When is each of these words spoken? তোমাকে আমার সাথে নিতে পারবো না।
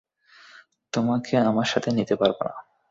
তোমাকে 0.93 1.33
আমার 1.41 1.65
সাথে 1.65 1.89
নিতে 1.91 2.15
পারবো 2.15 2.41
না। 2.43 2.55